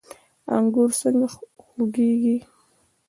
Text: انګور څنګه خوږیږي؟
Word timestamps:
انګور 0.55 0.89
څنګه 0.99 1.27
خوږیږي؟ 1.65 2.37